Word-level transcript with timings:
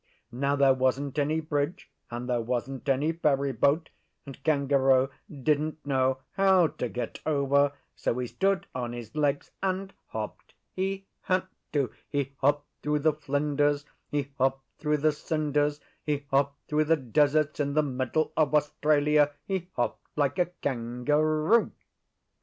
Now, 0.31 0.55
there 0.55 0.73
wasn't 0.73 1.19
any 1.19 1.39
bridge, 1.41 1.87
and 2.09 2.27
there 2.27 2.41
wasn't 2.41 2.89
any 2.89 3.11
ferry 3.11 3.51
boat, 3.51 3.91
and 4.25 4.41
Kangaroo 4.43 5.11
didn't 5.31 5.85
know 5.85 6.17
how 6.31 6.65
to 6.69 6.89
get 6.89 7.19
over; 7.23 7.73
so 7.95 8.17
he 8.17 8.25
stood 8.25 8.65
on 8.73 8.93
his 8.93 9.13
legs 9.15 9.51
and 9.61 9.93
hopped. 10.07 10.55
He 10.73 11.05
had 11.19 11.45
to! 11.73 11.91
He 12.09 12.33
hopped 12.37 12.65
through 12.81 12.97
the 13.01 13.13
Flinders; 13.13 13.85
he 14.09 14.31
hopped 14.39 14.65
through 14.79 14.97
the 14.97 15.11
Cinders; 15.11 15.79
he 16.03 16.25
hopped 16.31 16.67
through 16.67 16.85
the 16.85 16.97
deserts 16.97 17.59
in 17.59 17.75
the 17.75 17.83
middle 17.83 18.33
of 18.35 18.55
Australia. 18.55 19.33
He 19.45 19.69
hopped 19.75 20.07
like 20.17 20.39
a 20.39 20.47
Kangaroo. 20.47 21.73